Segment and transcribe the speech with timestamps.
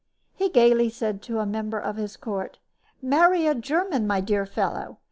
[0.33, 2.57] He gaily said to a member of the court:
[3.03, 4.97] "Marry a German, my dear fellow.